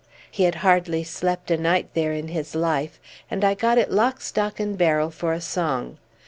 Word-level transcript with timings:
He 0.31 0.45
had 0.45 0.55
hardly 0.65 1.03
slept 1.03 1.51
a 1.51 1.57
night 1.57 1.89
there 1.93 2.11
in 2.11 2.29
his 2.29 2.55
life, 2.55 2.99
and 3.29 3.43
I 3.45 3.53
got 3.53 3.77
it 3.77 3.91
lock 3.91 4.19
stock 4.19 4.59
and 4.59 4.75
barrel 4.75 5.11
for 5.11 5.31
a 5.31 5.39
song. 5.41 5.99